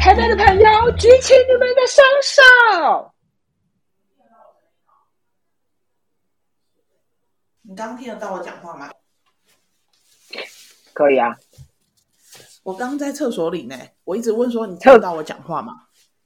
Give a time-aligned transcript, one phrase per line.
[0.00, 2.42] 台北的朋友，举起你们的双手。
[7.62, 8.90] 你刚刚听得到我讲话吗？
[10.92, 11.38] 可以啊，
[12.64, 15.72] 我刚刚在厕所里呢，我一直问说你听得到我讲话吗？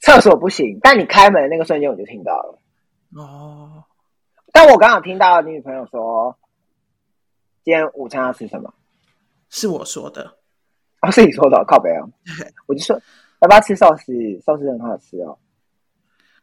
[0.00, 2.58] 厕所不行，但你开门的那个瞬间我就听到了。
[3.14, 3.84] 哦，
[4.54, 6.34] 但我刚好听到你女朋友说，
[7.64, 8.72] 今天午餐要吃什么？
[9.48, 10.36] 是我说的。
[11.00, 12.08] 哦，是你说的，靠北哦。
[12.66, 12.94] 我就说
[13.40, 14.12] 要不要吃寿司？
[14.44, 15.38] 寿司很好吃哦。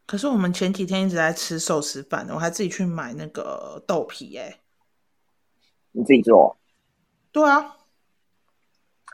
[0.07, 4.59] 可是我们前几天一直在吃寿司饭，我还自己去买那个豆皮哎。
[5.91, 6.57] 你自己做？
[7.31, 7.77] 对啊。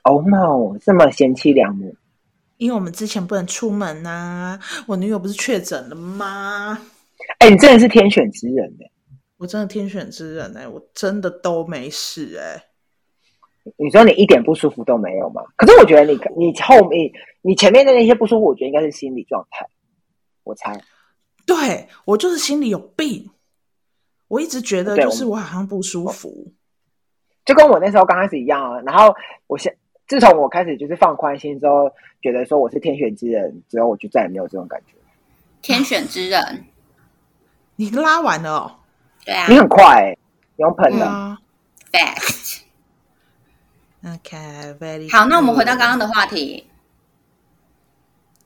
[0.03, 0.77] Oh no！
[0.79, 1.95] 这么贤妻良母。
[2.55, 6.79] 因为我们之前不能出门呐，我女友不是确诊了吗？
[7.39, 8.91] 哎，你真的是天选之人哎！
[9.37, 12.63] 我真的天选之人哎，我真的都没事哎。
[13.75, 15.43] 你说你一点不舒服都没有吗？
[15.55, 19.67] 可是我觉得你你后面你前面的那些不舒服，我觉得应该是心理状态。
[20.43, 20.81] 我猜，
[21.45, 23.29] 对我就是心里有病。
[24.29, 26.51] 我一直觉得就是我好像不舒服，
[27.45, 28.81] 就跟我那时候刚开始一样啊。
[28.85, 29.13] 然后
[29.47, 31.91] 我现自从我开始就是放宽心之后，
[32.21, 34.95] 觉得说我是天选之人之后，我就再也没有这种感觉。
[35.61, 36.65] 天选之人，
[37.75, 38.71] 你拉完了哦？
[39.27, 40.15] 对啊，你很快，
[40.55, 41.05] 用喷的
[41.91, 42.61] ，fast。
[44.05, 45.25] OK，very 好。
[45.25, 46.65] 那我们回到刚刚的话题。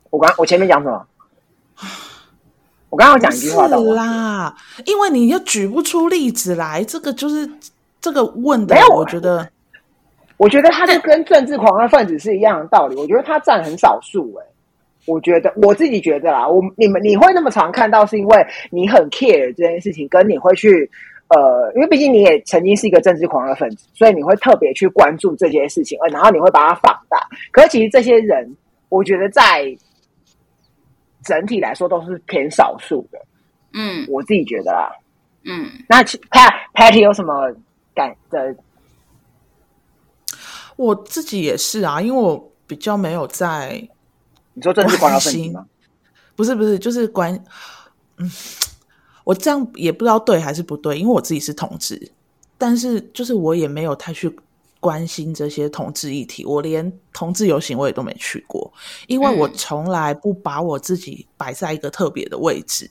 [0.09, 1.05] 我刚我前面讲什么？
[2.89, 7.47] 我刚刚讲一句话啦，因为你又举不出例子来，这个就是
[8.01, 8.73] 这个问的。
[8.73, 9.47] 没有我觉得，
[10.37, 12.95] 我觉得他就跟政治狂热分子是一样的道理。
[12.95, 14.45] 我觉得他占很少数，哎，
[15.05, 20.89] 我觉得我自己觉得啦，我你们你会那么常看到，是因为你很 care 这件事情，跟你会去。
[21.33, 27.25] 呃，因为毕竟你也曾经是一个政治狂热分子，所以你会特别去关注这件事情，呃，然后你会把它放大。
[27.53, 28.53] 可是其实这些人，
[28.89, 29.73] 我觉得在
[31.23, 33.19] 整体来说都是偏少数的。
[33.73, 34.91] 嗯，我自己觉得啦。
[35.45, 37.49] 嗯，那 Pat Patty 有什么
[37.95, 38.53] 感的？
[40.75, 43.81] 我自己也是啊，因为我比较没有在
[44.53, 45.65] 你说政治狂热分子吗？
[46.35, 47.33] 不是不是，就是关
[48.17, 48.31] 嗯。
[49.23, 52.11] 我这样也不知道对还是不对，因为我自己是同志，
[52.57, 54.35] 但是就是我也没有太去
[54.79, 58.73] 关心这些同志议题，我连同志游行我也都没去过，
[59.05, 62.89] 因为我从来不把我自己摆在一个特别的位置。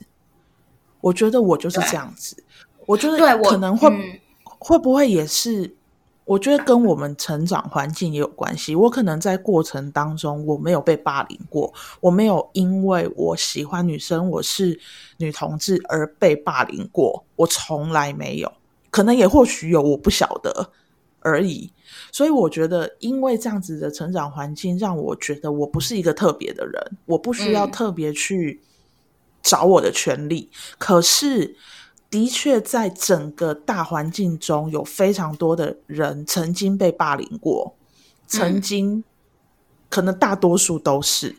[1.01, 2.41] 我觉得我就是这样子，
[2.85, 5.75] 我觉得可能会会不会也是。
[6.23, 8.75] 我觉得跟我们成长环境也有关系。
[8.75, 14.79] 我可能在过程当中，我没有被霸凌过，我没有因为我喜欢女生，我是
[15.17, 18.53] 女同志而被霸凌过，我从来没有。
[18.91, 20.69] 可能也或许有，我不晓得
[21.19, 21.73] 而已。
[22.11, 28.61] 所以我觉得，因为这样子的成长环境，让我觉得我不是一个特别的人，我不需要特别去
[29.41, 30.49] 找我的权利。
[30.77, 31.57] 可是。
[32.11, 37.73] 的确，在整个大环境中有非常多的人曾经被霸凌过，
[38.27, 39.01] 曾经
[39.89, 41.33] 可能大多数都是，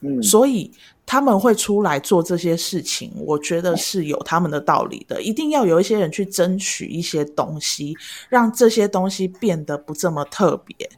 [0.00, 0.72] 嗯，所以
[1.06, 5.22] 他们会出来做这些事情，我觉得是有他们的道理的。
[5.22, 7.96] 一定要有一些人去争取一些东西，
[8.28, 10.90] 让这些东西变得不这么特别。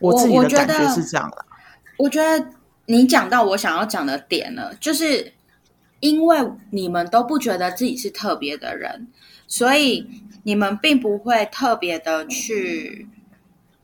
[0.00, 1.44] 我自己的感觉是这样的。
[1.98, 2.52] 我觉得
[2.86, 5.34] 你讲到我想要讲的点了，就是。
[6.02, 6.36] 因为
[6.70, 9.06] 你们都不觉得自己是特别的人，
[9.46, 10.04] 所以
[10.42, 13.08] 你们并不会特别的去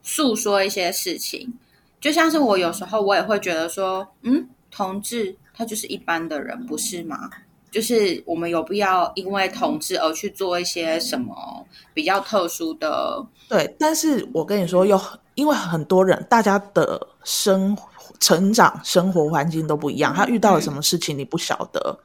[0.02, 1.54] 诉说一些事情。
[2.00, 7.30] 就像是我有时候我也会觉得说，嗯，同志他就是一般的人，不是吗？
[7.70, 11.64] 就是我们有必要因为同志而去做一些什么
[11.94, 13.24] 比较特殊的？
[13.48, 15.00] 对，但是我跟你说，有
[15.36, 17.78] 因为很多人大家的生
[18.18, 21.96] 成长、生活环境都不一样，他遇到了什么事情你不晓得。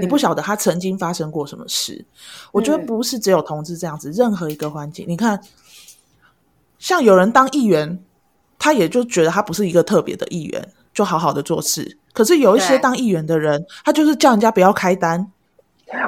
[0.00, 2.04] 你不晓得他曾经发生过什么事，
[2.52, 5.40] 我觉得不是只有同志这样子，任何一个环境，你看，
[6.78, 7.98] 像有人当议员，
[8.58, 11.98] 他也就觉得他不是一个特别的议员，就好好的做事。
[12.12, 15.30] 可是有一些当议员的人，他就是叫人家不要开单。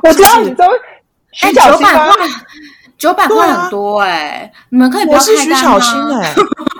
[0.03, 0.65] 我知道你都
[1.41, 2.27] 哎，九百块，
[2.97, 6.35] 九百块很多哎，你们可以不要开单我是徐小新哎，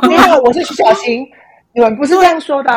[0.09, 1.25] 你好，我是徐小新，
[1.75, 2.71] 你们不是这样说的。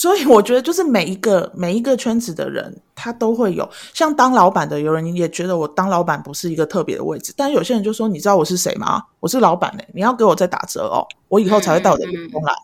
[0.00, 9.02] 所以我觉得，就是每一个每一个圈子的人，他都会有像当老板的，有人也觉得我当老板不是一个特别的位置，但有些人就说：“你知道我是谁吗？
[9.18, 12.54] 我是老板嘞，你要给我再打折哦，我以后才会到我的员工来。”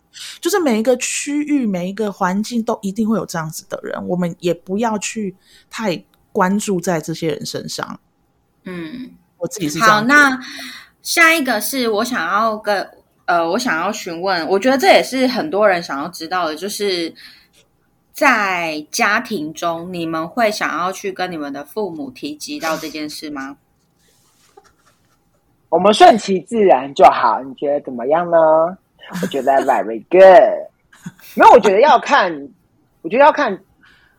[0.41, 5.35] 就是每一个区域、每一个环境都一定会有这样子的人，我们也不要去
[5.69, 7.99] 太关注在这些人身上。
[8.63, 10.39] 嗯，我我自己是这好，那
[11.01, 12.85] 下一个是我想要跟
[13.27, 17.13] 呃，我想要询问，我觉得这也是很多人想要知道的，就是
[18.13, 23.57] 在家庭中，你们会想要去跟你们的父母提及到这件事吗？
[25.67, 28.37] 我们顺其自然就好，你觉得怎么样呢？
[29.21, 30.23] 我觉得 very good，
[31.35, 32.31] 因为我觉得要看，
[33.01, 33.51] 我觉得要看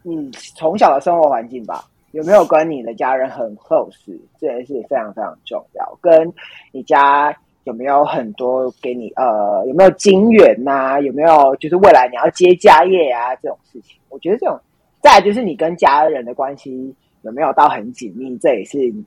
[0.02, 1.82] 你从小的生活环境吧，
[2.12, 3.94] 有没有跟你的家人很 close，
[4.38, 5.98] 这件事非常非常重要。
[6.02, 6.30] 跟
[6.72, 7.34] 你家
[7.68, 14.58] 有没有很多给你呃有没有金源呐、有没有就是未来你要接家业啊这种事情，我觉得这种
[15.02, 19.04] 再来就是你跟家人的关系有没有到很紧密，这也是你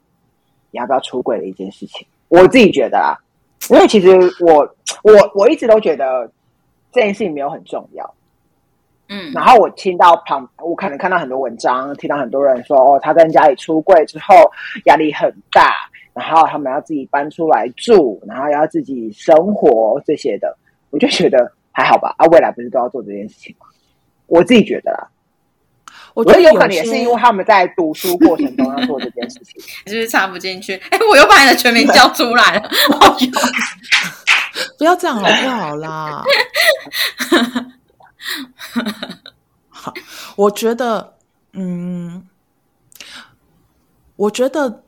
[0.74, 2.06] 要不要出轨的一件事情。
[2.28, 3.18] 我自己觉得啦，
[3.72, 4.12] 因为其实
[4.46, 4.58] 我
[5.02, 6.32] 我我一直都觉得
[6.92, 8.14] 这件事情没有很重要。
[9.14, 14.50] 嗯然后我听到旁，我可能看到很多文章，听到很多人说，哦，他在家里出柜之后
[14.86, 15.76] 压力很大，
[16.14, 20.58] 然后他们要自己搬出来住，然后要自己生活这些的，
[20.92, 22.16] 我就觉得还好吧。
[22.18, 23.68] 啊，未来不是都要做这件事情吗？
[24.28, 25.10] 我自己觉得啦，
[26.14, 29.62] 我觉得有可能也是因为他们在读书过程中要做这件事情。
[29.88, 30.76] 是不是插不进去？
[30.90, 32.62] 哎，我又把你的全名叫出来了。
[34.78, 36.24] 不要这样好不好啦？
[39.70, 39.94] 好，
[40.36, 41.16] 我觉得，
[41.54, 42.28] 嗯，
[44.16, 44.84] 我觉得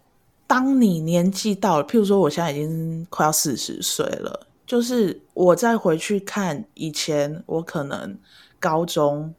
[0.46, 8.18] 当你年纪到了，譬如说我现在已经快要四十岁了，就是我再回去看以前我可能
[8.60, 9.34] 高中、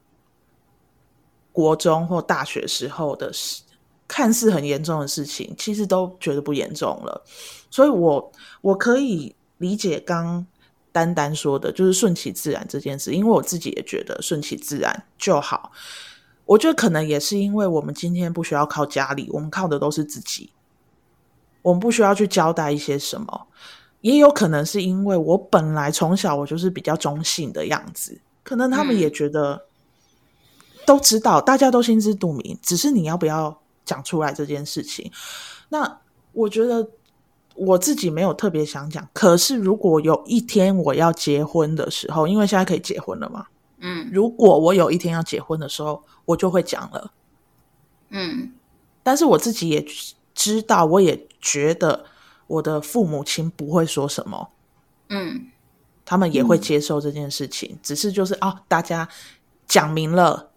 [1.51, 3.63] 国中或大学时候的事，
[4.07, 7.23] 看似很严重的事情，其实都觉得不严重了。
[7.71, 8.31] 所以我
[8.61, 10.45] 我可以理解刚
[10.95, 15.73] 丹丹说的，就是顺其自然这件事，因为我自己也觉得顺其自然就好。
[16.45, 20.53] 我觉得可能也是因为我们今天不需要靠家里，我们靠的都是自己，
[21.61, 23.47] 我们不需要去交代一些什么。
[23.99, 29.65] 也有可能是因为我本来从小我就是比较中性的样子，可能他们嗯也觉得
[30.85, 35.11] 都知道，大家都心知肚明，只是你要不要讲出来这件事情。
[35.67, 35.99] 那
[36.31, 36.87] 我觉得
[37.55, 43.47] 我自己没有特别想讲，可是如果有一天我要结婚的时候，因为现在可以结婚了嘛，
[43.79, 47.11] 嗯如果我有一天要结婚的时候，我就会讲了。
[48.09, 48.51] 嗯
[49.03, 49.85] 但是我自己也
[50.33, 52.05] 知道，我也觉得
[52.47, 54.49] 我的父母亲不会说什么，
[55.09, 55.47] 嗯
[56.03, 59.07] 他们也会接受这件事情，只是就是啊、大家
[59.67, 60.51] 讲明了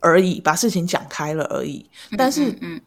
[0.00, 1.84] 而已，把事情讲开了而已。
[2.16, 2.80] 但是嗯嗯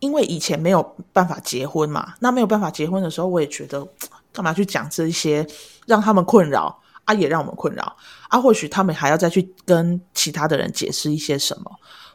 [0.00, 0.82] 因为以前没有
[1.12, 3.86] 办法结婚嘛，那没有办法结婚的时候，我也觉得
[4.32, 5.46] 干嘛去讲这一些
[5.86, 7.96] 让他们困扰啊，也让我们困扰
[8.28, 8.40] 啊。
[8.40, 11.70] 或许他们还要再去跟其他的人解释一些什么。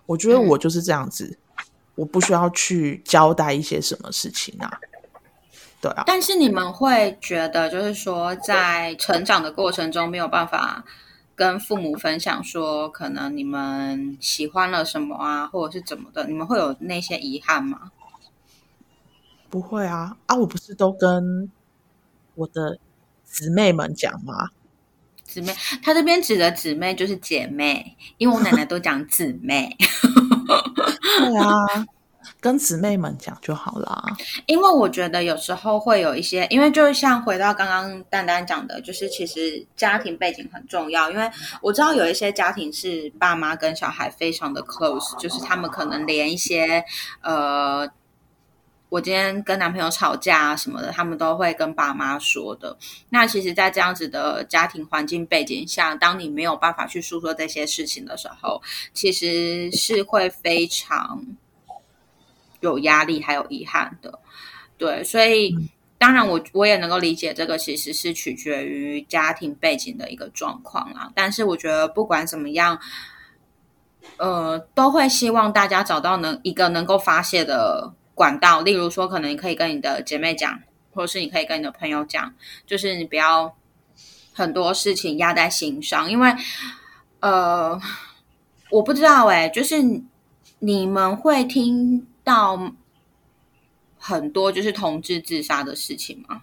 [0.06, 1.38] 我觉得我就是这样子，
[1.96, 4.72] 我不需要去交代一些什么事情啊。
[5.82, 10.84] 对啊，但是你们会觉得，就是说，在成长的过程中没有办法
[11.36, 17.92] 跟父母分享，说可能你们喜欢了什么啊，或者是怎么的，你们会有那些遗憾吗？
[19.50, 20.36] 不会啊啊！
[20.36, 21.52] 我不是都跟
[22.36, 22.80] 我的
[23.24, 24.50] 姊妹们讲吗？
[25.24, 29.76] 姊妹，他这边指的姊妹就是姐妹，因为我奶奶都讲姊妹。
[31.20, 31.86] 对啊，
[32.46, 34.04] 跟姊妹们讲就好啦。
[34.46, 41.10] 因为我觉得有时候会有一些，因为就像回到刚刚丹丹讲的，就是其实家庭背景很重要。
[41.10, 41.28] 因为
[41.60, 46.86] 我知道有一些家庭是爸妈跟小孩非常的 close，就是他们可能连一些
[47.22, 47.90] 呃，
[48.90, 52.78] 我今天跟男朋友吵架啊什么的，他们都会跟爸妈说的。
[53.10, 58.62] 那其实，在这样子的家庭环境背景下，当你没有办法去诉说这些事情的时候，
[58.94, 61.26] 其实是会非常
[62.70, 64.20] 有压力还有遗憾的。
[64.78, 65.56] 对，所以
[65.98, 71.12] 当然我我也能够理解这个其实是取决于家庭背景的一个状况啦。
[71.16, 72.78] 但是我觉得不管怎么样，
[74.18, 80.60] 呃，都会希望大家找到能一个能够发泄的管道，例如说，可能你可以跟你的姐妹讲，
[80.94, 82.34] 或者是你可以跟你的朋友讲，
[82.68, 83.56] 就是你不要
[84.34, 86.36] 很多事情压在心上，因为
[87.22, 87.80] 呃，
[88.70, 90.02] 我不知道哎、就是
[90.60, 92.60] 你们会听到
[93.98, 96.42] 很多就是同志自杀的事情吗？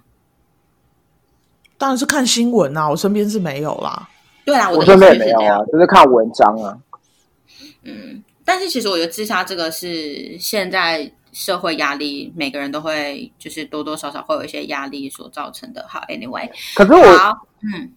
[1.76, 4.08] 当然是看新闻啊，我身边是没有啦。
[4.44, 6.78] 对啊，的我身边也没有啊，就是看文章啊。
[7.82, 15.84] 嗯，但是其实我觉得自杀这个是现在社会压力，每个人都会就是多多少少会有一些压力所造成的。
[15.88, 17.92] 好，anyway，可是我，嗯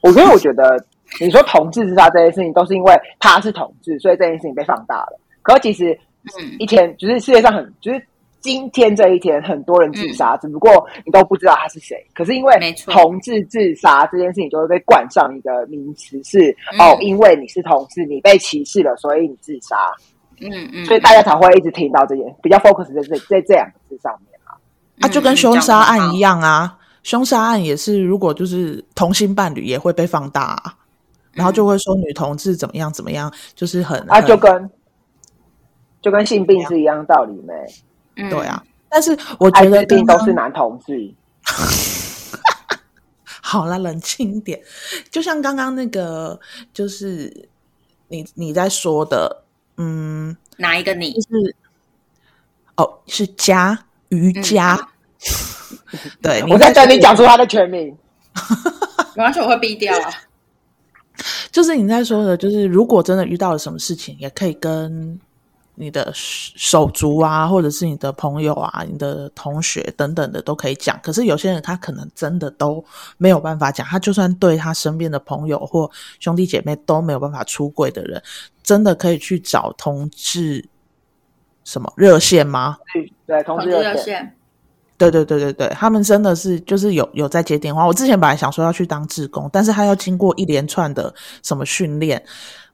[0.00, 0.86] 我觉得，我觉得
[1.20, 5.20] 你说同志自杀这件事情，都是因为他是同志，所以这件事情被放大了。
[5.42, 5.98] 可是其实
[6.38, 8.06] 嗯一天就是世界上很就是
[8.40, 11.96] 今天这一天很多人自杀，只不过你都不知道他是谁。
[12.14, 19.76] 可是因为同志自杀这件事情，就会被冠上一个名词是、嗯哦，因为你是同志，你被歧视了，所以你自杀。
[20.40, 24.58] 嗯嗯，所以大家才会一直听到这件，比较 focus 在这在这两个字上面啊。
[25.00, 26.16] 啊，就跟嗯凶杀案一。
[26.16, 30.74] 嗯样啊，凶杀案也是，如果就是同性伴侣也会被放大、啊，
[31.32, 34.68] 然后就会说女同志怎么样怎么样，就是很啊，就跟
[36.02, 37.54] 就跟性病是一样道理没？
[38.16, 38.62] 嗯对啊。
[38.90, 41.14] 但是我艾觉得滋病都是男同志，
[43.40, 44.60] 好了，冷静一点。
[45.10, 46.38] 就像刚刚那个，
[46.74, 47.48] 就是
[48.08, 49.44] 你你在说的，
[49.78, 51.20] 嗯，哪一个你就？
[51.22, 51.56] 是
[52.76, 54.88] 哦，是家瑜伽。
[56.20, 57.96] 对，我在等你说讲出他的全名。
[59.14, 60.10] 没关系，我会逼掉啊。
[61.52, 65.18] 就是你在说的，就是如果真的遇到了什么事情，也可以跟
[65.74, 70.98] 你的手足啊，或者是你的朋友啊、你的同学等等的都可以讲。
[71.02, 72.84] 可是有些人他可能真的都
[73.16, 78.22] 没有办法讲，他就算对他身边的朋友或兄弟姐妹都没有办法出柜的人，
[78.62, 80.64] 真的可以去找同志
[81.64, 82.76] 什么热线吗？
[83.26, 83.70] 对，同志。
[83.70, 84.36] 热线，
[84.98, 87.86] 对对对对对，他们真的是就是有有在接电话。
[87.86, 91.12] 我之前本来想说要去当志工，但是他要经过一连串的
[91.42, 92.22] 什么训练，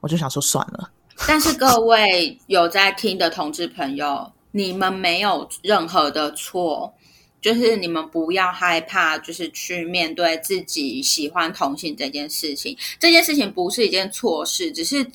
[0.01, 0.91] 我就想说算了。
[1.27, 6.95] 但是各位有在听的同志朋友，你们没有任何的错，
[7.41, 12.77] 就是你们不要害怕，就是去面对自己喜欢同性这件事情。
[12.99, 15.07] 这件事情不是一件错事，只是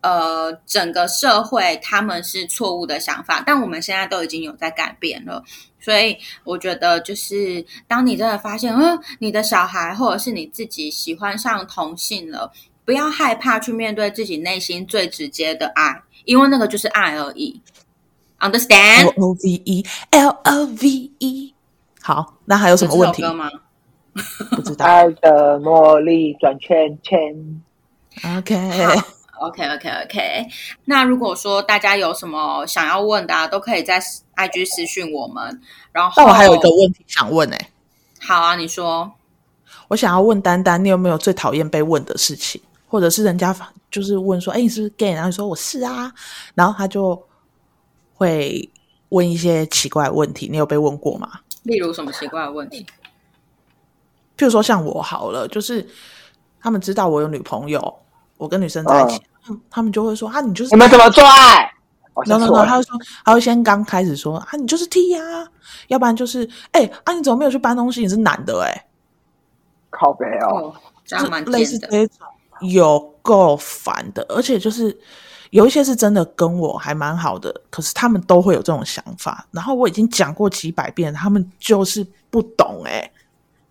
[0.00, 5.44] 呃，整个社会他们是错误的想法，但我们现在都已经有在改变了。
[5.78, 12.52] 所以我觉得，就是当你真的发现，嗯，你的小孩或者是你自己喜欢上同性了，
[12.84, 17.60] 不要害怕去面对自己内心最直接的爱，因为那个就是爱而已。
[18.40, 21.54] Understand？L O V E L O V E。
[22.02, 23.48] 好，那还有什么问题吗？
[24.50, 24.84] 不知道。
[24.84, 27.62] 爱的魔力转圈圈。
[28.36, 30.46] OK，OK OK OK，
[30.84, 33.98] 那如果说大家有什么想要问的、啊，都可以在
[34.36, 35.60] IG 私讯我们。
[35.92, 37.70] 然后，那我还有一个问题想问哎、
[38.20, 39.12] 好啊，你说
[39.88, 42.60] 我想要问丹丹，你有没有最讨厌被问的事情，
[42.92, 43.56] 或者是人家
[43.90, 45.14] 就是问说，哎、你是不是 gay？
[45.14, 46.12] 然后你说我是啊，
[46.54, 47.18] 然后他就
[48.12, 48.70] 会
[49.08, 51.40] 问一些奇怪的问题，你有被问过吗？
[51.62, 52.84] 例如什么奇怪的问题？
[54.36, 55.88] 譬如说像我好了，就是
[56.60, 57.98] 他们知道我有女朋友，
[58.36, 61.72] 我跟女生在一起，他们他们就会说啊，你就是你们怎么做爱？
[62.12, 62.94] 我 no 想 no no，他会说，
[63.24, 65.48] 他会先刚开始说啊，你就是 T 呀、
[65.88, 68.02] 要不然就是哎、啊，你怎么没有去搬东西？
[68.02, 68.86] 你是男的哎、
[69.88, 70.66] 靠背哦。
[70.66, 70.74] 哦，
[71.06, 71.96] 这样蛮就是类似贱的。
[71.96, 72.26] 这种，
[72.62, 74.98] 有够烦的，而且就是
[75.50, 83.12] 有一些是真的跟我还蛮好的，可是他们都会有这种想法，然后我已经讲过几百遍，他们就是不懂哎、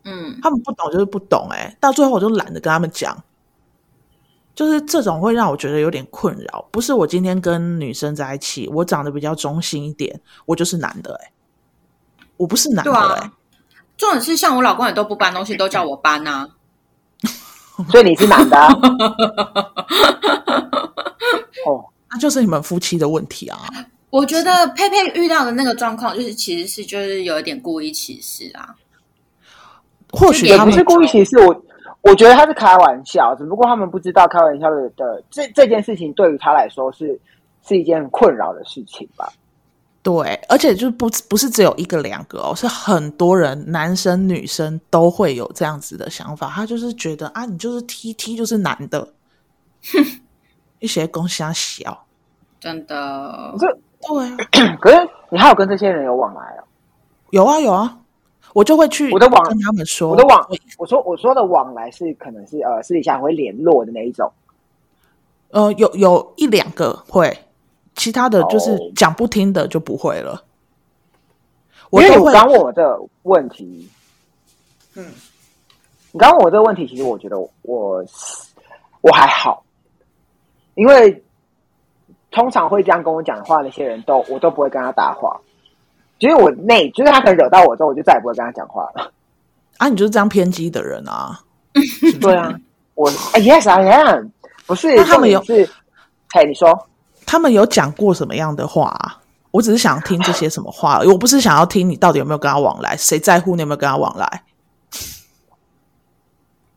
[0.04, 3.18] 嗯，他们不懂就是不懂哎、到最后我就懒得跟他们讲。
[4.54, 11.32] 就是这种会让我觉得有点困扰，不是我今天跟女生在一起，我长得比较中性一点，我就是男的哎、
[12.36, 13.32] 我不是男的。
[13.96, 16.50] 重点是像我老公也都不搬东西，都叫我搬啊。
[17.90, 18.68] 所以你是男的、啊？
[21.66, 23.58] 哦，那就是你们夫妻的问题啊。
[24.10, 28.76] 我觉得佩佩遇到的那个状况，就是其实是就是有一点故意歧视啊。
[30.12, 31.64] 或许也不是故意歧视我，
[32.02, 37.18] 我觉得他是开玩笑，只不过他们不知道开玩笑的的这这件事情对于他来说是
[37.66, 39.32] 是一件困扰的事情吧。
[40.04, 46.50] 对，而且就是不不是只有一个两个哦，是很多人，男生女生都会有这样子的想法。
[46.50, 49.08] 他就是觉得啊，你就是 T T 就是男的，
[49.94, 50.04] 哼
[50.80, 52.06] 一些公瞎小。
[52.60, 53.68] 真的，这
[54.08, 54.38] 对啊，
[54.82, 56.64] 可是你还有跟这些人有往来哦？
[57.30, 58.00] 有啊有啊，
[58.54, 64.32] 我就会去我的网跟他们说，我的往我说我说的往来是可能是呃私底下会联络的那一种。
[65.52, 67.38] 呃有有一两个会，
[67.96, 70.44] 其他的就是哦讲不听的就不会了。
[71.92, 73.90] 因为你刚问我这个问题，
[74.96, 75.06] 嗯，
[76.12, 78.04] 你刚问我这个问题，其实我觉得我
[79.02, 79.64] 我还好，
[80.76, 81.22] 因为
[82.32, 85.38] 通常会这样跟我讲话那些人都我都不会跟他搭话，
[86.18, 89.12] 就是我那就是他可能惹到我之后，我就再也不会跟他讲话了。
[89.78, 91.42] 啊，你就是这样偏激的人啊。
[92.22, 92.58] 对啊，
[92.96, 94.28] 我哎 yes I am，
[94.66, 95.74] 不是他们有重点是，
[96.34, 96.88] 嘿，你说
[97.32, 99.18] 他们有讲过什么样的话、啊？
[99.52, 104.44] 我只是想听这些什么话，我不是想要听你到底有没有跟他往来，谁在乎你有没有跟他往来？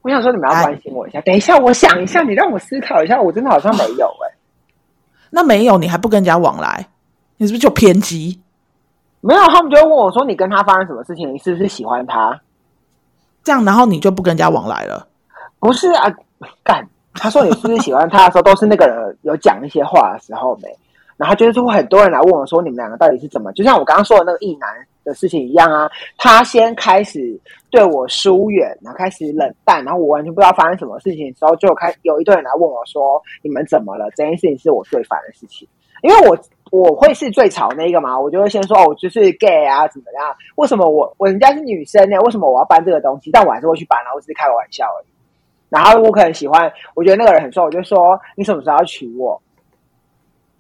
[0.03, 1.21] 我想说你们要关心我一下。
[1.23, 4.31] 等一下，我想一下，你让我思考一下，我真的好像没有哎、
[5.31, 6.87] 那没有，你还不跟人家往来，
[7.37, 8.41] 你是不是就偏激？
[9.23, 11.35] 没有，他们就会问我说：“你跟他发生什么事情？
[11.35, 12.41] 你是不是喜欢他
[13.43, 15.09] 这样，然后你就不跟人家往来了。？”
[15.59, 16.09] 不是啊，
[16.63, 16.89] 干。
[17.15, 20.69] 他说：“你是不是喜欢他的时候，都是那个人有讲一些话的时候没？”
[21.17, 24.69] 然后就是会很多人来问我说：“你们两个到底是怎么？”就像我刚刚说的那个异男
[25.05, 27.41] 的事情一样啊，他先开始
[27.71, 35.69] 对我疏远，然后开始冷淡，然后我完全不知道发生什么事情的时候，就有开有一堆人来问我说：“你们怎么了？”这件事情是我最烦的事情，
[36.03, 36.37] 因为我
[36.73, 40.35] 我会是最吵那一个嘛，我就会先说：“哦，我就是 gay 啊，怎么样？
[40.57, 42.19] 为什么我我人家是女生呢？
[42.23, 43.31] 为什么我要搬这个东西？
[43.31, 45.14] 但我还是会去搬，然后只是开个玩笑而已。
[45.75, 49.41] 然后我可能喜欢，我觉得那个人很帅，我就说你什么时候要娶我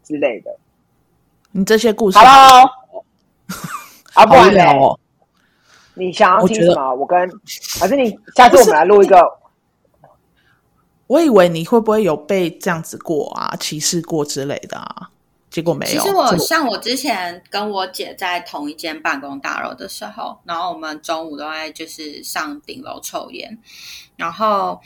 [0.02, 0.50] 之类的。
[1.52, 2.68] 你这些故事 Hello，
[4.14, 4.98] 啊，不好无然嘞聊哦。
[5.94, 6.94] 你想要听什么？
[6.96, 7.16] 我跟
[7.78, 9.16] 还是你下次我们来录一个，
[11.06, 15.10] 我以为你会不会有被这样子过啊，歧视过之类的啊？
[15.48, 15.92] 结果没有。
[15.92, 23.56] 其实我像我之前跟我姐在同一间办公大楼的时候，然后我们中午都在就是上顶楼抽烟，
[24.16, 24.80] 然后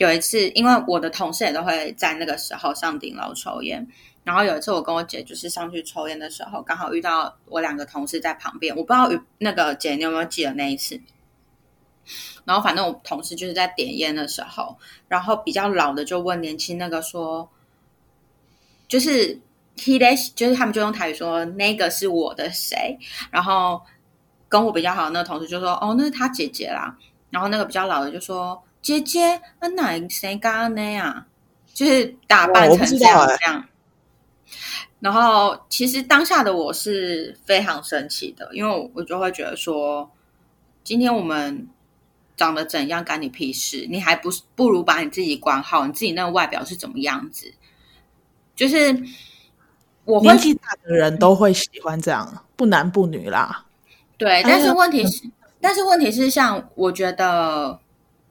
[0.00, 3.86] 有一次，因为我的同事也都会在那个时候上顶楼抽烟，
[4.24, 10.98] 然后有一次我跟我姐就是上去抽烟的时候，刚好遇到我两个同事在旁边，我不知道那个姐你有没有记得那一次。
[12.46, 14.74] 然后反正我同事就是在点烟的时候，
[15.06, 17.46] 然后比较老的就问年轻那个说，
[18.88, 19.38] 就是
[19.76, 22.98] he they 就是他们就用台语说那个是我的谁，
[23.30, 23.82] 然后
[24.48, 26.96] 跟我比较好的那个同事就说哦那是他姐姐啦，
[27.28, 31.26] 然后那个比较老的就说姐姐那哪谁刚刚那样，
[31.72, 33.64] 就是打扮成这样。
[35.00, 40.10] 然后其实当下的我是非常生气的，因为我我就会觉得说，
[40.84, 41.66] 今天我们
[42.36, 43.86] 长得怎样干你屁事？
[43.88, 47.52] 你还不不如把你自己管好，你自己那个外表是怎么样子？
[48.54, 49.02] 就是
[50.04, 53.64] 我会年纪大的人都会喜欢这样，不男不女啦。
[54.18, 55.30] 对，但是问题是，
[55.62, 57.80] 但是问题是，像我觉得，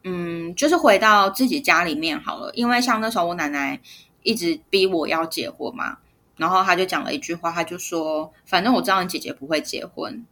[0.04, 3.80] 嗯，就是回到自己家里面好了，因为像那时候我奶奶
[4.24, 5.98] 一直逼我要结婚嘛，
[6.38, 10.26] 然后她就讲了一句话，她就说：“反正我知道你姐姐不会结婚，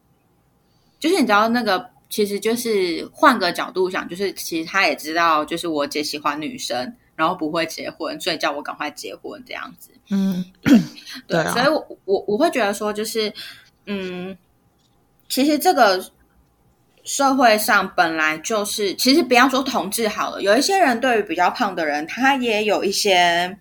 [0.99, 10.79] 就是你知道那个，其实就是换个角度想，就是其实她也知道，就是我姐喜欢女生，然后不会结婚，所以叫我赶快结婚这样子。”嗯， 对，
[11.27, 11.51] 对啊。
[11.51, 13.33] 所以我我我会觉得说，就是
[13.85, 14.37] 嗯，
[15.27, 16.01] 其实这个
[17.07, 23.57] 社会上本来就是，其实不要说同志好了，有一些人对于比较胖的人，他也有一些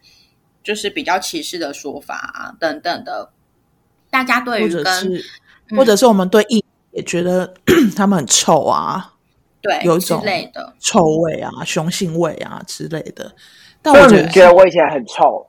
[0.65, 3.31] 就是比较歧视的说法啊等等的。
[4.11, 4.91] 大家对于跟者
[5.71, 7.55] 嗯或者是我们对异也觉得
[7.97, 9.13] 他们很臭啊，
[9.63, 13.33] 对有一种之类的，臭味啊、雄性味啊之类的。
[13.81, 15.47] 但我觉得觉得我以前很臭，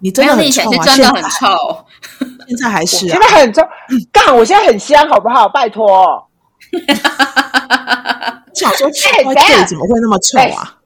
[0.00, 1.86] 你真的很臭啊，是真的很臭。
[2.48, 3.20] 现在还是我啊现。
[3.20, 3.62] 在很臭，
[4.10, 5.48] 干，我现在很香，好不好？
[5.48, 6.28] 拜托，
[8.54, 10.76] 想说奇怪，哎等一下这里怎么会那么臭啊？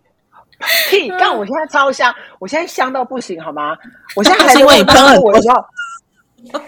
[0.88, 3.76] 屁，但，我现在超香，我现在香到不行，好吗？
[4.16, 5.56] 我现在还是因为你喷很多我的时候，
[6.50, 6.64] 不是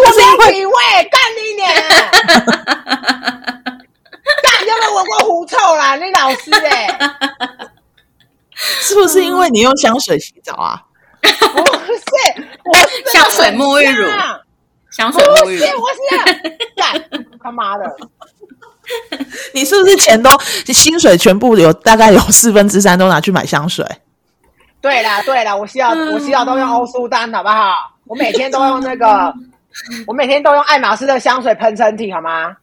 [0.00, 0.72] 我没有体味，
[1.10, 1.70] 干你娘！
[4.42, 5.94] 干，你有没有闻过狐臭啦？
[5.96, 6.98] 你老师哎、
[8.56, 10.82] 是不是因为你用香水洗澡啊？
[11.20, 11.34] 不是，
[12.64, 12.74] 我
[13.12, 14.18] 香水沐浴乳很
[14.90, 15.98] 香香水不是，沐浴乳，我是
[16.76, 17.04] 干
[17.42, 17.84] 他妈的，
[19.54, 20.30] 你是不是钱都
[20.66, 23.86] 薪水全部有大概有 四分之三都拿去买香水？
[24.80, 27.72] 对啦对啦，我洗澡我洗澡都用欧舒丹，好不好？
[28.06, 29.32] 我每天都用那个，
[30.06, 32.54] 我每天都用爱马仕的香水喷身体，好吗？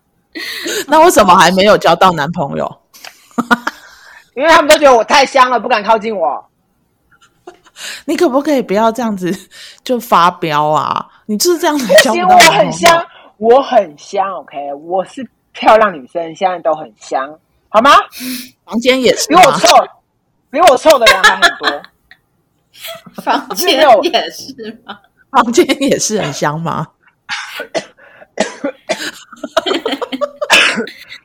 [0.88, 2.82] 那为什么还没有交到男朋友？
[4.36, 6.46] 因为他们都觉得我太香了，不敢靠近我。
[8.06, 9.36] 你可不可以不要这样子
[9.84, 11.04] 就发飙啊？
[11.26, 13.06] 你就是这样才交不行，我很香，
[13.38, 17.92] 我很香，OK，我是漂亮女生，现在都很香，好吗？
[18.66, 19.28] 房间也是？
[19.28, 19.68] 比我臭，
[20.50, 21.82] 比我臭的人还很多。
[23.22, 23.70] 房间
[24.04, 24.54] 也是
[24.86, 25.00] 吗？
[25.30, 26.88] 房间也是很香吗？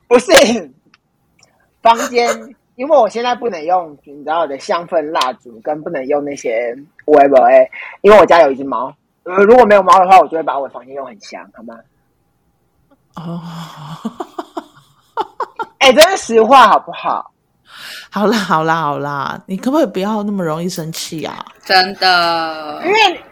[0.08, 0.32] 不是
[1.82, 2.28] 房间，
[2.74, 7.68] 因为我现在不能用你知道的香氛蜡烛，跟不能用那些 whatever 哎，
[8.02, 8.94] 因为我家有一只猫。
[9.24, 11.76] 呃，如果没有猫的话，我就会把我的房间用很香，好吗？
[13.16, 13.42] 哦，
[15.78, 17.32] 哎、这是实话，好不好？
[18.10, 21.44] 好啦好啦好啦，你可不可以不要那么容易生气啊？
[21.64, 23.22] 真的因为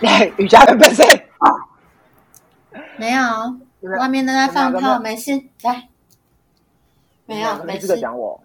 [0.00, 0.08] 你
[0.44, 1.06] 瑜伽的本身，
[2.96, 3.22] 没有，
[3.98, 5.88] 外面都在放炮，没事，来，
[7.26, 8.40] 没有，没资格，讲我，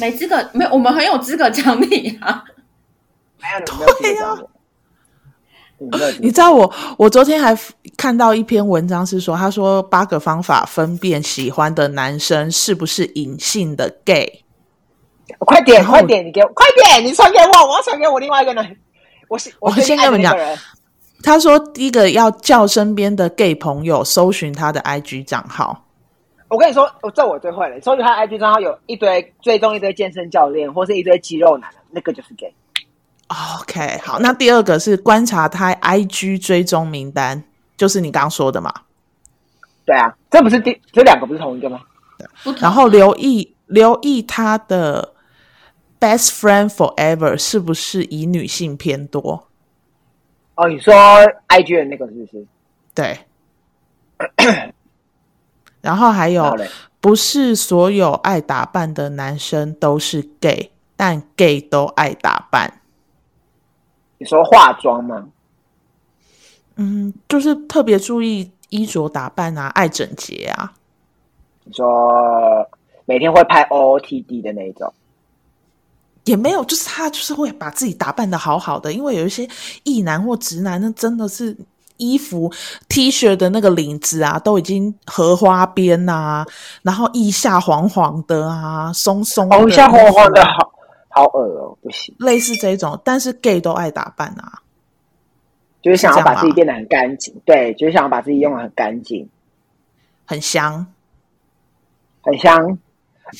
[0.00, 2.42] 没资格，没有，我们很有资格讲你啊。
[3.38, 4.50] 没有，你没有资格讲我。
[6.20, 7.56] 你知道我，我昨天还
[7.96, 14.42] 看到一篇文章，是说他说八个方法分辨喜欢的男生是不是隐性的 gay。
[15.40, 18.76] 快点，快点，你给我，快点，你传给我，我要传给我另外一个人。
[19.28, 20.34] 我是我先跟你们讲
[21.22, 25.84] 他说第一个要叫身边的 gay 朋友搜寻他的 IG 账号。
[26.48, 27.80] 我跟你说，我这我最会了。
[27.80, 32.54] 搜寻他的 IG 账号有一堆追踪一堆健身教练，或是一堆肌肉男，那个就是 gay。
[33.28, 37.42] OK，好，那第二个是观察他 IG 追踪名单，
[37.76, 38.72] 就是你刚刚说的嘛。
[39.84, 41.80] 对啊，这不是第这两个不是同一个吗？
[42.44, 45.12] 对然后留意留意他的
[46.00, 49.48] best friend forever 是不是以女性偏多？
[50.54, 50.94] 哦，你说
[51.48, 52.46] IG 的那个是不是？
[52.94, 53.18] 对。
[55.82, 56.56] 然后还有
[57.00, 62.80] 不是所有爱打扮的男生都是 gay，但 gay 都爱打扮。
[64.18, 65.26] 你说化妆吗？
[66.76, 70.72] 嗯，就是特别注意衣着打扮啊，爱整洁啊。
[71.64, 72.68] 你说
[73.04, 74.92] 每天会拍 OOTD 的那一种？
[76.24, 79.48] 也没有，就是他就是会把自己打扮的好好的，因为有一些
[79.84, 81.56] 异男或直男，那真的是
[81.98, 82.52] 衣服
[82.88, 86.44] T 恤的那个领子啊，都已经荷花边呐、
[86.82, 90.72] 然后腋下黄黄的啊，松松的哦，下黄黄的好
[91.16, 94.60] 好恶哦，不行，类似这种，但是 gay 都爱打扮啊，
[95.80, 99.26] 就是想要把自己变得很干净，对，就是想要把自己用的很干净，
[100.26, 100.86] 很香。
[102.20, 102.78] 很香。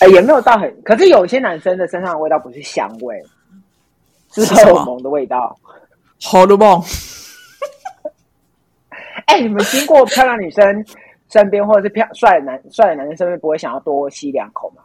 [0.01, 3.23] 哎，也没有到很，可是有些男生的身上的味道不是香味，
[4.33, 5.55] 是荷尔蒙的味道。
[6.23, 6.83] 荷尔蒙，
[9.27, 10.65] 哎、你们经过漂亮女生
[11.29, 14.83] 身边，或者是漂帅的男帅的男生身边，不会想要多吸两口吗？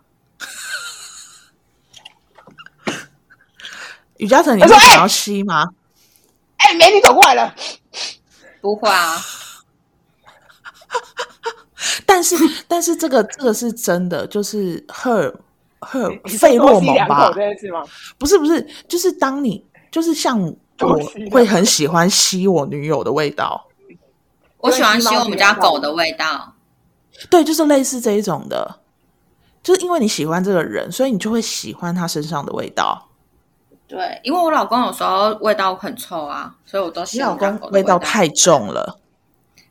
[4.21, 5.65] 雨嘉诚，你他说哎会想要吸吗？
[6.57, 7.55] 哎、美女走过来了，
[8.61, 9.17] 不会啊，
[12.05, 12.35] 但是，
[12.69, 15.35] 但是这个这个是真的，就是荷尔
[15.79, 17.31] 荷尔你说费洛蒙吧？
[18.19, 20.39] 不是不是，就是当你就是像
[20.79, 20.95] 我
[21.31, 23.67] 会很喜欢吸我女友的味道，
[24.59, 26.53] 我喜欢吸我们家狗的味道。
[27.27, 28.81] 对，就是类似这一种的，
[29.63, 33.07] 就是因为你喜欢这个人，所以你就会喜欢他身上的味道。
[33.91, 38.97] 对，因为我老公有时候味道很臭啊，所以我都你老吸我们家公味道太重了，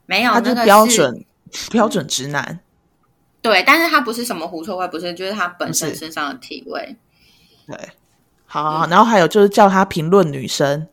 [0.04, 1.24] 没有，他就那个是标准
[1.70, 2.60] 标准直男。
[3.40, 6.94] 对，但是他不是什么狐臭味，不是，就是他本身不是身上的体味。
[7.66, 7.78] 对，
[8.44, 10.86] 好好，然后还有就是叫他评论女生，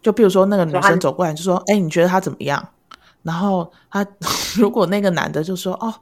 [0.00, 2.66] 就比如说那个女生走过来就说：“哎、你觉得她怎么样？”
[3.22, 4.06] 然后他
[4.56, 5.94] 如果那个男的就说：“哦，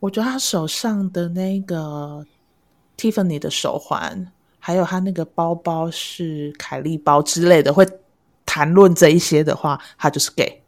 [0.00, 2.26] 我觉得他手上的那个
[2.96, 4.32] Tiffany 的手环，
[4.66, 7.86] 还有他那个包包是凯利包之类的，会
[8.46, 10.62] 谈论这一些的话，他就是 gay。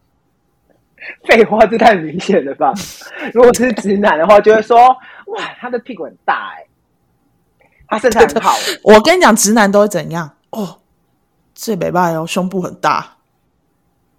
[1.24, 2.74] 废话，这太明显了吧？
[3.32, 4.76] 如果是直男的话，就会说
[5.32, 6.66] 哇，他的屁股很大哎、
[7.88, 10.30] 他身材很好、欸，我跟你讲，直男都会怎样？
[10.50, 10.78] 哦，
[11.54, 13.16] 这没办哦，胸部很大，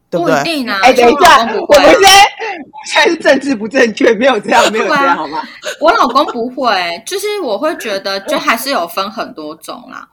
[0.09, 0.33] 对对？
[0.33, 2.26] 不一定啊，哎、等一下，我们现在我
[2.85, 5.41] 现在是政治不正确，没有这样，没有这样， 好吗？
[5.81, 6.71] 我老公不会，
[7.05, 10.07] 就是我会觉得，就还是有分很多种啦。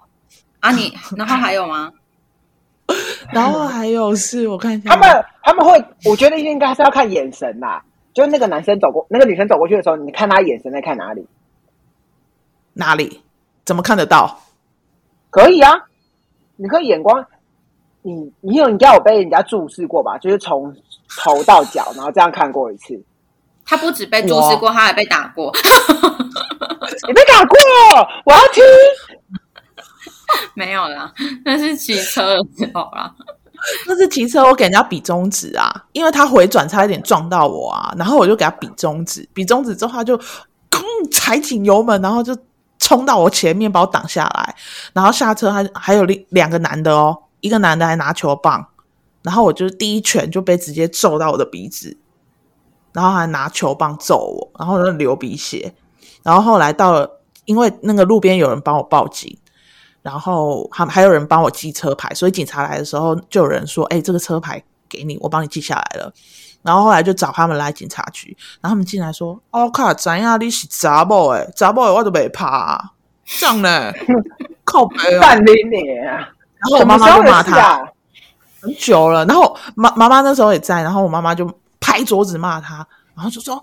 [0.61, 1.92] 啊你， 然后还有吗？
[3.33, 7.83] 然后还有是我看一下，他们他们会，我觉得应该是要看眼神啦。
[8.12, 11.26] 就那个男生走过，那个女生走过去的时候，你看他眼神在看哪里？
[12.74, 13.22] 哪里
[13.64, 14.40] 怎么看得到？
[15.30, 15.72] 可以啊，
[16.57, 17.26] 你可以眼光，
[18.06, 20.18] 你你有你应该有被人家注视过吧？
[20.18, 20.76] 就是从
[21.22, 23.02] 头到脚，然后这样看过一次。
[23.64, 25.50] 他不止被注视过，他还被打过。
[27.08, 27.56] 你被打过，
[28.26, 28.62] 我要听。
[30.52, 31.10] 没有啦，
[31.46, 33.10] 那是骑车的时候啦。
[33.86, 40.18] 那是骑车，我给人家比中指啊，因为他回转差一点撞到我啊，然后我就给他比中指，比中指之后他就
[40.70, 42.36] 砰踩紧油门，然后就
[42.78, 44.54] 冲到我前面把我挡下来，
[44.92, 48.66] 然后下车还还有另两个男的哦，一个男的还拿球棒，
[49.22, 51.96] 然后我就第一拳就被直接揍到我的鼻子，
[52.94, 55.74] 然后还拿球棒揍我，然后就流鼻血，
[56.22, 59.37] 然后后来到了，因为那个路边有人帮我报警。
[60.02, 66.12] 然后还还有人帮我记车牌，所以警察来的时候就有人说：“哎、这个车牌给你，我帮你记下来了。”
[66.61, 72.92] 然后后来就找他们来警察局，然后他们进来说：“哦，靠，怎样你是查某诶，查某诶，我都没怕、啊，
[73.24, 73.90] 这样呢，
[74.62, 76.28] 靠背哦。”范林你啊！
[76.64, 77.92] 然后我妈妈就骂他
[78.61, 81.46] 很久了，然后妈妈妈那时候也在，然后我妈妈就
[81.79, 83.62] 拍桌子骂他，然后就说：“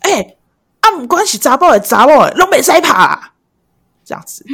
[0.00, 0.36] 哎、
[0.80, 3.32] 啊，不关系，砸爆了，砸爆了，拢没塞怕、啊，
[4.04, 4.44] 这样子。”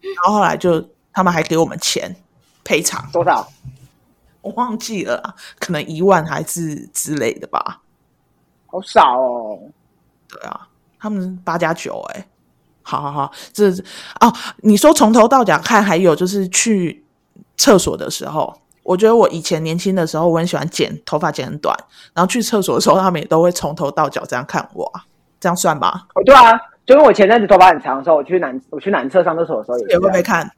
[0.00, 2.14] 然后后来就他们还给我们钱，
[2.62, 3.46] 赔偿，多少？
[4.42, 7.82] 我忘记了啦，可能一万还是之类的吧。
[8.66, 9.58] 好少哦。
[10.28, 10.68] 对啊，
[11.00, 12.26] 他们八加九哎，
[12.90, 13.84] 好好好，这是
[14.20, 17.04] 哦，你说从头到脚看，还有就是去
[17.56, 21.76] 厕所的时候，我觉得我以前年轻的时候，我很喜欢剪头发，剪很短，
[22.12, 25.04] 然后去厕所的时候，他们也都会从头到脚这样看我啊，
[25.38, 26.06] 这样算吧？
[26.14, 26.50] 哦，对啊，
[26.84, 30.50] 就跟我前阵子头发很长的时候，我去男我去男厕上厕所的时候也会被看，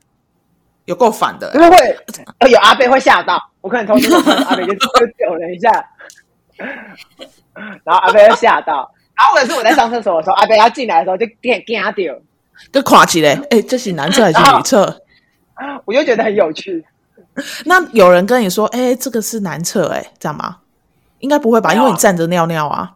[0.86, 1.76] 有够反的、就是会
[2.38, 4.16] 呃有阿贝会吓到，我可能从这个
[4.46, 5.70] 阿贝就就丢了一下，
[7.84, 12.14] 然后阿贝就吓到，然后或者是我在上厕所的时候，阿贝要进来的时候就给给他丢，
[12.70, 15.02] 跟垮起来，哎、这是男厕还是女厕？
[15.84, 16.84] 我就觉得很有趣。
[17.64, 20.58] 那有人跟你说，哎、这个是男厕，哎，这样吗？
[21.20, 22.92] 应该不会吧，啊因为你站着尿尿啊。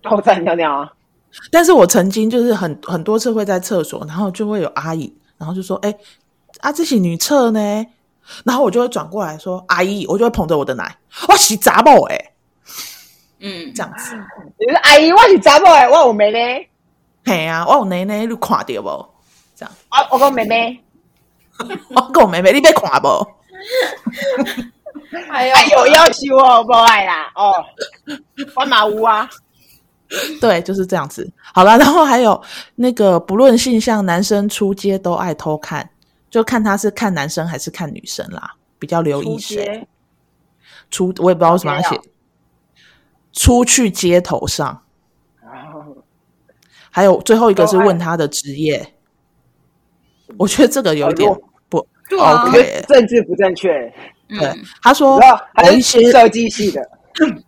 [0.00, 0.92] 然后再尿尿啊，
[1.50, 5.94] 但是我曾经就是很很多次会在厕所，然后就会有阿姨，然后就说：“哎、
[6.60, 7.86] 啊，这是女厕呢。”
[8.44, 10.96] 然后我就会转过来说：“阿姨，我就会捧着我的奶，
[11.28, 12.31] 我洗杂宝哎，
[13.42, 14.14] 嗯，这样子，
[14.58, 16.68] 你说阿姨，我是查某诶，我有妹妹，
[17.24, 19.06] 嘿啊，我有奶奶你看到不？
[19.56, 20.80] 这样，我我讲妹妹，
[21.94, 23.08] 我跟我妹妹你别看不？
[25.30, 25.54] 哎呦。
[25.54, 27.52] 哎有要求哦，不爱啦，哦，
[28.54, 29.28] 我马有啊，
[30.40, 31.28] 对，就是这样子。
[31.52, 32.40] 好了，然后还有
[32.76, 35.90] 那个不论性向，男生出街都爱偷看，
[36.30, 39.64] 就看他是看男生还是看女生啦，比较留意出谁。
[39.64, 39.88] 街，
[40.90, 41.72] 出我也不知道为什么
[43.32, 44.82] 出去街头上。
[45.42, 45.96] 然 后
[46.90, 48.94] 还有最后一个是问他的职业，
[50.36, 51.34] 我觉得这个有一点
[51.68, 51.78] 不
[52.10, 52.84] OK。
[52.86, 53.72] 政治不正确，
[54.28, 55.18] 对嗯，他说
[55.54, 56.90] 还某一些是设计系的，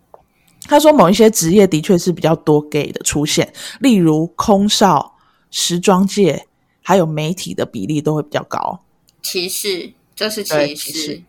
[0.67, 5.17] 他说某一些职业的确是比较多 gay 的出现，例如空少、
[5.51, 6.47] 时装界，
[6.83, 8.81] 还有媒体的比例都会比较高。
[9.21, 11.23] 歧视，这是歧视。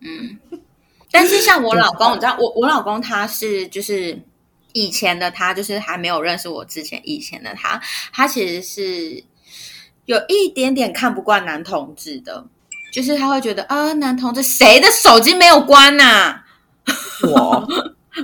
[0.00, 0.38] 嗯，
[1.10, 4.18] 但是像我老公，你知道，我我老公他是就是
[4.72, 7.80] 以前的他，就是还没有认识我之前以前的他，
[8.12, 9.24] 他其实是
[10.06, 12.44] 有一点点看不惯男同志的，
[12.92, 16.42] 就是他会觉得啊，男同志谁的手机没有关呐、
[17.28, 17.68] 我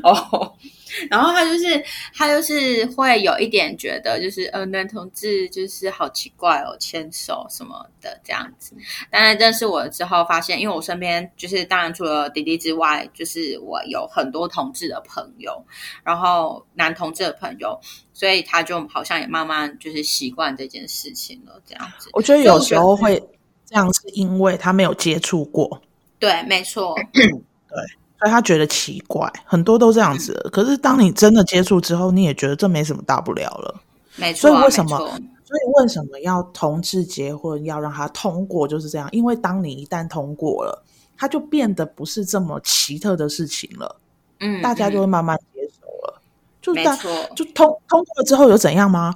[0.02, 0.52] 哦，
[1.10, 1.82] 然后他就是
[2.14, 8.74] 他就是会有一点觉得，就是呃，男同志就是好奇怪哦，牵手什么的这样子。
[9.10, 15.64] 但是认识我之后，发现因为我身边就是当然除了弟弟之外，就是我有很多同志的朋友，
[16.02, 17.78] 然后男同志的朋友，
[18.12, 22.10] 所以他就好像也慢慢就是习惯这件事情了，这样子。
[22.12, 23.18] 我觉得有时候会
[23.64, 25.82] 这样，是因为他没有接触过，
[26.18, 26.94] 对，没错，
[28.18, 30.50] 所以他觉得奇怪，很多都这样子的。
[30.50, 33.74] 可是当你真的接触之后，你也觉得这没什么大不了了。
[34.16, 39.08] 没错、啊，所以为什么所以为什么要同志结婚，要让他通过，就是这样？
[39.12, 40.82] 因为当你一旦通过了，
[41.16, 43.96] 他就变得不是这么奇特的事情了，
[44.40, 46.20] 嗯，大家就嗯会慢慢接受了。
[46.60, 49.14] 就错，就通通过了之后有怎样吗？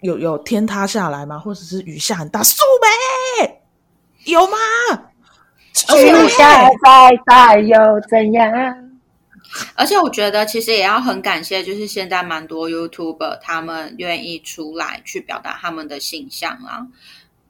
[0.00, 1.38] 有有天塌下来吗？
[1.38, 2.42] 或者是雨下很大？
[2.42, 3.60] 素梅
[4.24, 4.56] 有吗？
[5.98, 7.76] 雨下再大又
[8.08, 8.82] 怎样？
[9.74, 16.86] 而且我觉得其实也要很感谢，就是现在蛮多 YouTuber 他们愿意出来去表达他们的形象啦。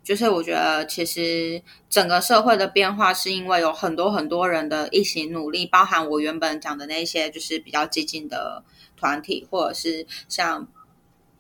[0.05, 1.61] 就是我觉得其实
[1.91, 8.63] 整个社会的变化是因为有很多很多人的一起努力，包含我原本讲的那些就是比较激进的
[8.97, 10.69] 团体，或者是像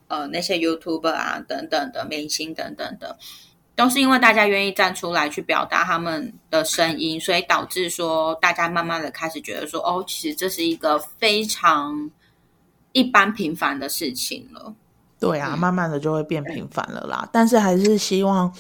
[0.08, 3.16] 呃那些 YouTuber 啊等等的明星等等的，
[3.76, 12.10] 都是因为大家愿意站出来去表达他们的声音，所以导致说大家慢慢的开始觉得说，哦，其实这是一个非常
[12.92, 14.74] 一般平凡的事情了。
[15.20, 17.28] 对啊，嗯慢慢的就会变平凡了啦。
[17.30, 18.50] 但是还是希望，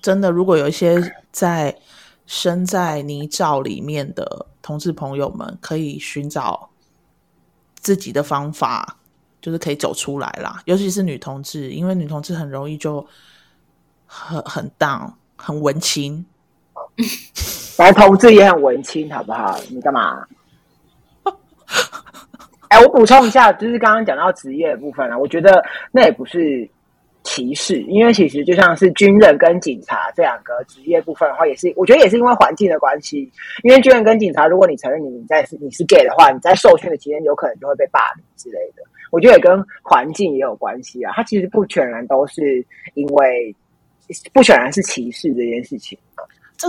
[0.00, 1.76] 真的如果有一些在
[2.26, 6.70] 身在泥沼里面的同志朋友们，可以寻找
[7.74, 8.96] 自己的方法，
[9.42, 10.62] 就是可以走出来啦。
[10.64, 13.06] 尤其是女同志，因为女同志很容易就
[14.14, 16.24] 很很 down，很文青。
[17.74, 19.58] 反正同志也很文青，好不好？
[19.70, 20.22] 你干嘛？
[22.68, 26.68] 哎，我补充一下，就是刚刚讲到职业的部分啊，我觉得那也不是
[27.22, 33.30] 歧视，因为其实就像是军人跟警察这两个职业部分的话，也是我觉得也是因为环境的关系。
[33.62, 38.82] 因为军人跟警察，如果你承认你你在你是 gay 的话，你在受训的期间有可能就会被霸凌之类的。
[39.10, 43.54] 我觉得也跟环境也有关系啊，它其实不全然都是因为
[44.32, 45.98] 不全然是歧视这件事情。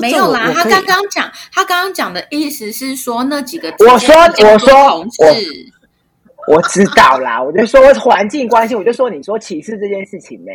[0.02, 5.22] 没有啦，他刚刚讲，他刚刚讲的意思是说那几个我说我说同志
[6.48, 10.52] 我知道啦，我就说环境关系，我就说你说歧视这件事情呢、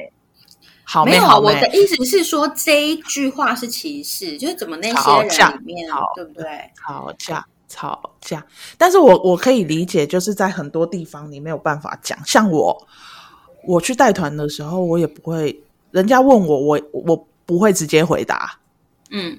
[0.83, 6.45] 好没有，我的意思是说这一句话是歧视，就是怎么那些人里面，对不对？
[6.85, 8.45] 吵架吵架，
[8.77, 12.19] 但是我我可以理解，就是在很多地方你没有办法讲。
[12.27, 12.87] 像我，
[13.67, 18.59] 我去带团的时候，我也不会，人家问我，我我不会直接回答。
[19.11, 19.39] 嗯，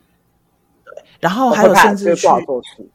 [0.84, 2.90] 对然后还有甚至去会怕就是不好做事。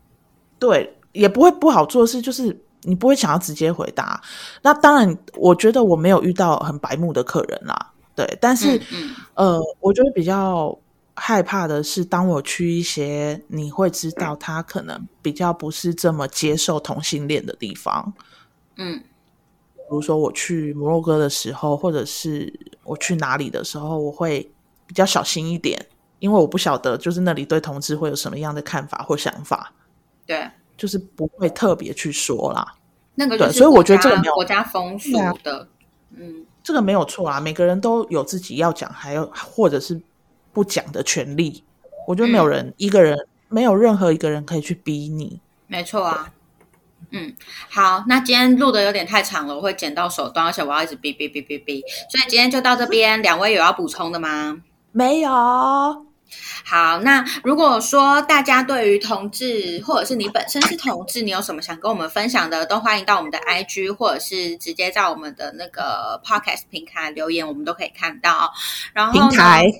[0.59, 4.21] 对，也不会不好做事，就是你不会想要直接回答。
[4.63, 10.77] 那当然，我觉得我没有遇到很白目的客人啦，对，但是、嗯嗯呃，我觉得比较
[11.15, 18.13] 害怕的是，当我去一些你会知道他可能比较不是这么接受同性恋的地方，
[18.77, 19.01] 嗯
[19.89, 24.51] 比如说我去摩洛哥的时候，或者是我去哪里的时候，我会
[24.87, 25.79] 比较小心一点，
[26.19, 29.73] 因为我不晓得就是那里对同志会有什么样的看法或想法，
[30.27, 32.75] 对，就是不会特别去说啦。
[33.15, 35.69] 那个对所以我觉得这个没有国家风俗的，
[36.17, 40.01] 嗯这个没有错啊，每个人都有自己要讲，还有或者是
[40.53, 41.63] 不讲的权利。
[42.07, 43.17] 我觉得没有人、一个人
[43.49, 45.41] 没有任何一个人可以去逼你。
[45.67, 46.33] 没错啊。
[47.17, 47.33] 嗯，
[47.71, 53.23] 好，那今天录的有点太长了，我会剪到手段，而且我要一直哔哔哔哔哔，所以今天就到这边。
[53.23, 54.59] 两位有要补充的吗？
[54.91, 68.53] 没有，好，那如果说大家对于同志，或者是你本身是同志，你有什么想跟我们分享的，都欢迎到我们的 IG，或者是直接在我们的那个 Podcast 平台留言，我们都可以看到。
[68.93, 69.73] 然后呢平台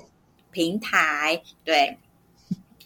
[0.53, 1.99] 平台对。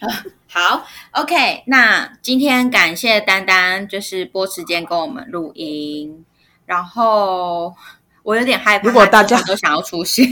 [0.51, 6.25] 好，OK，那今天感谢丹丹，就是播时间跟我们录音，
[6.65, 7.75] 然后
[8.23, 10.27] 我有点害怕，如果大家都想要出现，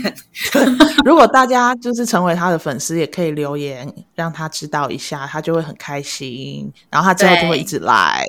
[1.05, 8.25] 如果大家就是成为他的粉丝，也可以留言让他知道一下，他就会很开心，然后他之后就会一直来，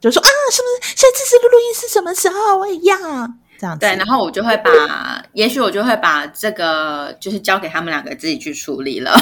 [0.00, 2.58] 就说啊，是不是下次是录音是什么时候？
[2.58, 2.96] 我也要
[3.58, 3.80] 这样子。
[3.80, 9.14] 对，然后我就会把，也许我就会把这个就是交给他们两个自己去处理了。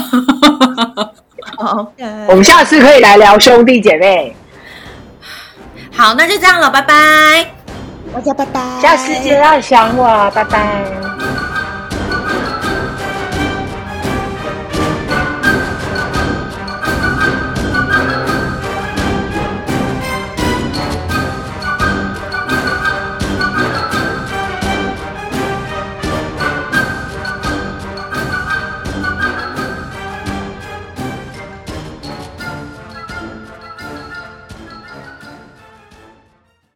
[1.58, 4.34] OK，我们下次可以来聊兄弟姐妹，
[5.96, 6.94] 好，那就这样了，拜拜。
[8.12, 11.13] 大家拜拜，下次见，要想我，拜拜。